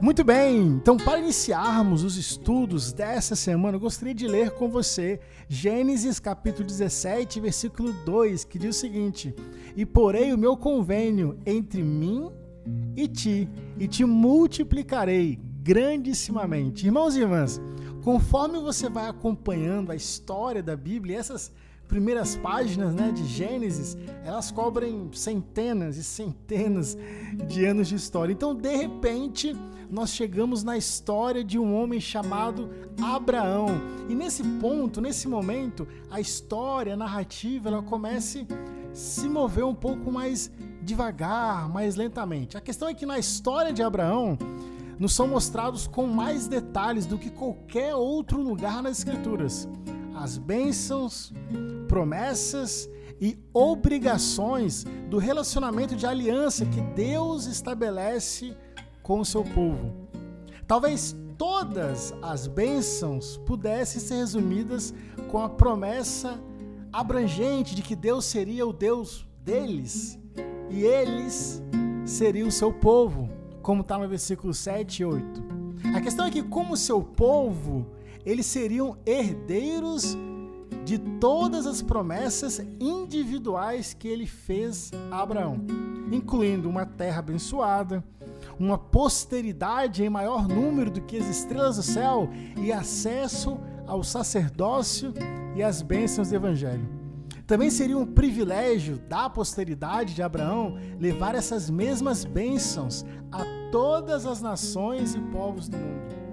Muito 0.00 0.24
bem, 0.24 0.60
então 0.60 0.96
para 0.96 1.20
iniciarmos 1.20 2.02
os 2.02 2.16
estudos 2.16 2.92
dessa 2.92 3.36
semana, 3.36 3.76
eu 3.76 3.80
gostaria 3.80 4.14
de 4.14 4.26
ler 4.26 4.50
com 4.50 4.68
você 4.68 5.20
Gênesis 5.48 6.18
capítulo 6.18 6.66
17, 6.66 7.40
versículo 7.40 7.92
2, 8.04 8.44
que 8.44 8.58
diz 8.58 8.76
o 8.76 8.80
seguinte: 8.80 9.34
E 9.76 9.86
porei 9.86 10.32
o 10.32 10.38
meu 10.38 10.56
convênio 10.56 11.38
entre 11.46 11.82
mim 11.82 12.30
e 12.96 13.06
ti, 13.06 13.48
e 13.78 13.86
te 13.86 14.04
multiplicarei 14.04 15.38
grandissimamente. 15.62 16.86
Irmãos 16.86 17.16
e 17.16 17.20
irmãs, 17.20 17.60
conforme 18.02 18.58
você 18.58 18.88
vai 18.88 19.08
acompanhando 19.08 19.92
a 19.92 19.96
história 19.96 20.62
da 20.62 20.76
Bíblia, 20.76 21.18
essas 21.18 21.52
primeiras 21.88 22.36
páginas 22.36 22.94
né, 22.94 23.12
de 23.12 23.24
Gênesis, 23.26 23.96
elas 24.24 24.50
cobrem 24.50 25.08
centenas 25.12 25.96
e 25.96 26.04
centenas 26.04 26.96
de 27.46 27.64
anos 27.64 27.88
de 27.88 27.94
história. 27.94 28.32
Então, 28.32 28.54
de 28.54 28.74
repente, 28.74 29.54
nós 29.90 30.10
chegamos 30.10 30.64
na 30.64 30.76
história 30.76 31.44
de 31.44 31.58
um 31.58 31.74
homem 31.74 32.00
chamado 32.00 32.70
Abraão. 33.00 33.68
E 34.08 34.14
nesse 34.14 34.42
ponto, 34.42 35.00
nesse 35.00 35.28
momento, 35.28 35.86
a 36.10 36.20
história, 36.20 36.94
a 36.94 36.96
narrativa, 36.96 37.68
ela 37.68 37.82
começa 37.82 38.40
a 38.40 38.94
se 38.94 39.28
mover 39.28 39.64
um 39.64 39.74
pouco 39.74 40.10
mais 40.10 40.50
devagar, 40.82 41.68
mais 41.68 41.96
lentamente. 41.96 42.56
A 42.56 42.60
questão 42.60 42.88
é 42.88 42.94
que 42.94 43.06
na 43.06 43.18
história 43.18 43.72
de 43.72 43.82
Abraão, 43.82 44.38
nos 44.98 45.12
são 45.12 45.26
mostrados 45.26 45.86
com 45.86 46.06
mais 46.06 46.46
detalhes 46.46 47.06
do 47.06 47.18
que 47.18 47.30
qualquer 47.30 47.94
outro 47.94 48.40
lugar 48.40 48.82
nas 48.82 48.98
Escrituras. 48.98 49.68
As 50.14 50.38
bênçãos, 50.38 51.32
promessas 51.88 52.88
e 53.20 53.38
obrigações 53.52 54.84
do 55.08 55.18
relacionamento 55.18 55.96
de 55.96 56.06
aliança 56.06 56.64
que 56.64 56.80
Deus 56.80 57.46
estabelece 57.46 58.56
com 59.02 59.20
o 59.20 59.24
seu 59.24 59.44
povo. 59.44 59.92
Talvez 60.66 61.16
todas 61.36 62.14
as 62.22 62.46
bênçãos 62.46 63.36
pudessem 63.44 64.00
ser 64.00 64.16
resumidas 64.16 64.94
com 65.28 65.38
a 65.38 65.48
promessa 65.48 66.40
abrangente 66.92 67.74
de 67.74 67.82
que 67.82 67.96
Deus 67.96 68.24
seria 68.24 68.66
o 68.66 68.72
Deus 68.72 69.26
deles 69.42 70.18
e 70.70 70.82
eles 70.82 71.62
seriam 72.04 72.48
o 72.48 72.52
seu 72.52 72.72
povo, 72.72 73.28
como 73.62 73.82
está 73.82 73.98
no 73.98 74.08
versículo 74.08 74.54
7 74.54 75.02
e 75.02 75.04
8. 75.04 75.42
A 75.94 76.00
questão 76.00 76.26
é 76.26 76.30
que, 76.30 76.42
como 76.42 76.76
seu 76.76 77.02
povo, 77.02 77.86
eles 78.24 78.46
seriam 78.46 78.96
herdeiros 79.04 80.16
de 80.84 80.98
todas 80.98 81.66
as 81.66 81.80
promessas 81.80 82.60
individuais 82.80 83.94
que 83.94 84.06
ele 84.06 84.26
fez 84.26 84.90
a 85.10 85.22
Abraão, 85.22 85.60
incluindo 86.12 86.68
uma 86.68 86.84
terra 86.84 87.20
abençoada, 87.20 88.04
uma 88.58 88.76
posteridade 88.76 90.04
em 90.04 90.10
maior 90.10 90.46
número 90.46 90.90
do 90.90 91.00
que 91.00 91.16
as 91.16 91.26
estrelas 91.26 91.76
do 91.76 91.82
céu 91.82 92.28
e 92.56 92.72
acesso 92.72 93.58
ao 93.86 94.02
sacerdócio 94.02 95.12
e 95.56 95.62
às 95.62 95.82
bênçãos 95.82 96.28
do 96.28 96.36
evangelho. 96.36 96.86
Também 97.46 97.68
seria 97.68 97.98
um 97.98 98.06
privilégio 98.06 98.98
da 98.98 99.28
posteridade 99.28 100.14
de 100.14 100.22
Abraão 100.22 100.78
levar 100.98 101.34
essas 101.34 101.68
mesmas 101.68 102.24
bênçãos 102.24 103.04
a 103.30 103.44
todas 103.70 104.24
as 104.24 104.40
nações 104.40 105.14
e 105.14 105.20
povos 105.20 105.68
do 105.68 105.76
mundo. 105.76 106.23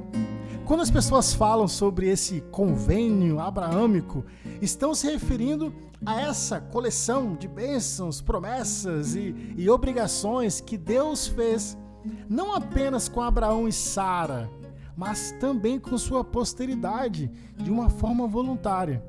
Quando 0.72 0.84
as 0.84 0.90
pessoas 0.90 1.34
falam 1.34 1.68
sobre 1.68 2.08
esse 2.08 2.40
convênio 2.50 3.42
abraâmico, 3.42 4.24
estão 4.62 4.96
se 4.96 5.06
referindo 5.06 5.76
a 6.06 6.22
essa 6.22 6.62
coleção 6.62 7.36
de 7.36 7.46
bênçãos, 7.46 8.22
promessas 8.22 9.14
e, 9.14 9.36
e 9.58 9.70
obrigações 9.70 10.62
que 10.62 10.78
Deus 10.78 11.28
fez, 11.28 11.78
não 12.30 12.54
apenas 12.54 13.10
com 13.10 13.20
Abraão 13.20 13.68
e 13.68 13.74
Sara, 13.74 14.50
mas 14.96 15.34
também 15.42 15.78
com 15.78 15.98
sua 15.98 16.24
posteridade, 16.24 17.30
de 17.58 17.70
uma 17.70 17.90
forma 17.90 18.26
voluntária. 18.26 19.04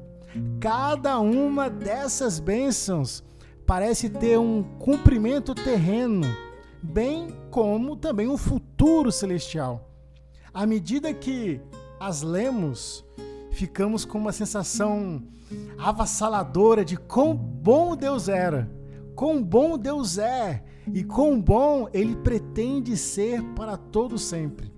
Cada 0.59 1.21
uma 1.21 1.71
dessas 1.71 2.41
bênçãos 2.41 3.23
parece 3.65 4.11
ter 4.11 4.36
um 4.36 4.65
cumprimento 4.81 5.55
terreno, 5.55 6.27
bem 6.83 7.29
como 7.53 7.95
também 7.95 8.27
um 8.27 8.36
futuro 8.36 9.13
celestial. 9.13 9.92
À 10.55 10.67
medida 10.67 11.14
que 11.14 11.61
as 11.98 12.20
lemos, 12.20 13.02
ficamos 13.52 14.05
com 14.05 14.18
uma 14.18 14.33
sensação 14.33 15.23
avassaladora 15.79 16.85
de 16.85 16.96
quão 16.96 17.35
bom 17.35 17.96
Deus 17.96 18.29
era, 18.29 18.70
quão 19.14 19.42
bom 19.42 19.79
Deus 19.79 20.18
é 20.18 20.62
e 20.92 21.02
quão 21.05 21.41
bom 21.41 21.89
ele 21.92 22.17
pretende 22.17 22.98
ser 22.98 23.42
para 23.55 23.79
todo 23.79 24.18
sempre. 24.18 24.70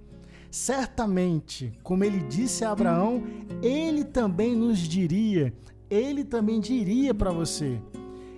Certamente, 0.49 1.73
como 1.83 2.05
ele 2.05 2.21
disse 2.21 2.65
a 2.65 2.71
Abraão, 2.71 3.25
ele 3.61 4.05
também 4.05 4.55
nos 4.55 4.79
diria, 4.79 5.53
ele 5.91 6.23
também 6.23 6.61
diria 6.61 7.13
para 7.13 7.33
você: 7.33 7.81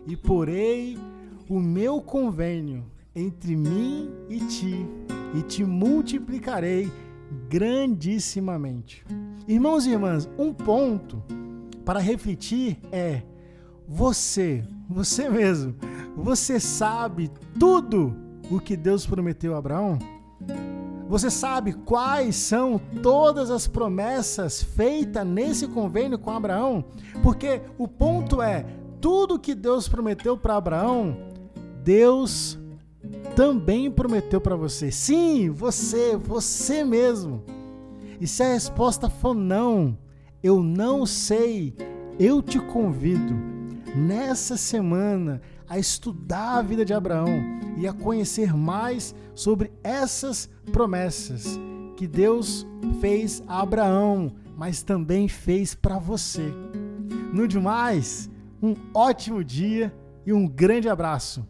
"E 0.06 0.16
porei 0.16 0.96
o 1.48 1.60
meu 1.60 2.00
convênio 2.00 2.84
entre 3.14 3.54
mim 3.54 4.10
e 4.30 4.38
ti, 4.41 4.86
e 5.34 5.42
te 5.42 5.64
multiplicarei 5.64 6.91
grandissimamente. 7.48 9.04
Irmãos 9.47 9.87
e 9.87 9.91
irmãs, 9.91 10.28
um 10.38 10.53
ponto 10.53 11.22
para 11.84 12.00
refletir 12.00 12.78
é: 12.91 13.22
você, 13.87 14.64
você 14.88 15.28
mesmo, 15.28 15.75
você 16.16 16.59
sabe 16.59 17.31
tudo 17.59 18.14
o 18.50 18.59
que 18.60 18.76
Deus 18.76 19.06
prometeu 19.06 19.54
a 19.54 19.59
Abraão? 19.59 19.98
Você 21.09 21.31
sabe 21.31 21.72
quais 21.72 22.34
são 22.34 22.81
todas 23.00 23.48
as 23.48 23.69
promessas 23.69 24.60
feitas 24.60 25.25
nesse 25.25 25.69
convênio 25.69 26.19
com 26.19 26.32
Abraão? 26.32 26.84
Porque 27.22 27.62
o 27.78 27.87
ponto 27.87 28.43
é: 28.43 28.66
tudo 29.00 29.38
que 29.38 29.54
Deus 29.54 29.88
prometeu 29.88 30.37
para 30.37 30.56
Abraão, 30.56 31.16
Deus 31.84 32.58
também 33.36 33.91
prometeu 33.91 34.41
para 34.41 34.56
você. 34.56 34.91
Sim, 34.91 35.50
você, 35.50 36.16
você 36.16 36.82
mesmo. 36.82 37.44
E 38.19 38.26
se 38.26 38.42
a 38.42 38.54
resposta 38.54 39.10
for 39.10 39.34
não, 39.34 39.97
eu 40.42 40.62
não 40.62 41.04
sei, 41.04 41.76
eu 42.19 42.41
te 42.41 42.58
convido 42.58 43.34
nessa 43.94 44.56
semana 44.56 45.42
a 45.69 45.78
estudar 45.78 46.56
a 46.56 46.62
vida 46.62 46.82
de 46.82 46.94
Abraão 46.94 47.28
e 47.76 47.86
a 47.86 47.92
conhecer 47.92 48.56
mais 48.56 49.14
sobre 49.34 49.70
essas 49.84 50.48
promessas 50.72 51.60
que 51.94 52.06
Deus 52.06 52.66
fez 53.00 53.42
a 53.46 53.60
Abraão, 53.60 54.32
mas 54.56 54.82
também 54.82 55.28
fez 55.28 55.75
para 55.75 55.98
você. 55.98 56.50
No 57.34 57.46
demais, 57.46 58.30
um 58.62 58.75
ótimo 58.94 59.44
dia 59.44 59.94
e 60.25 60.32
um 60.32 60.48
grande 60.48 60.88
abraço. 60.88 61.46